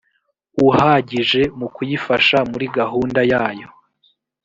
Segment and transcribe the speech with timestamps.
[0.67, 3.67] uhagije mu kuyifasha muri gahunda yayo